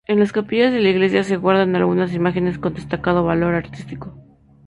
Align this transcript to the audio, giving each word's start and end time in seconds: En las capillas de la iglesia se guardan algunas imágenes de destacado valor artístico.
En 0.07 0.19
las 0.19 0.31
capillas 0.31 0.73
de 0.73 0.79
la 0.79 0.89
iglesia 0.89 1.23
se 1.23 1.37
guardan 1.37 1.75
algunas 1.75 2.11
imágenes 2.15 2.59
de 2.59 2.69
destacado 2.71 3.23
valor 3.23 3.53
artístico. 3.53 4.15